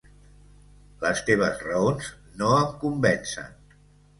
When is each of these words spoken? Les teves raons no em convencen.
Les 1.03 1.21
teves 1.27 1.61
raons 1.67 2.09
no 2.41 2.51
em 2.63 2.75
convencen. 2.87 3.57